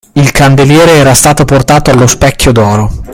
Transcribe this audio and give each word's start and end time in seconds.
Il 0.13 0.31
candeliere 0.31 0.93
era 0.93 1.13
stato 1.13 1.45
portato 1.45 1.91
allo 1.91 2.07
Specchio 2.07 2.51
d’Oro. 2.51 2.89